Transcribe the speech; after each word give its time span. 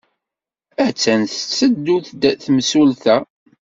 Attan 0.85 1.21
tetteddu-d 1.25 2.21
temsulta. 2.43 3.17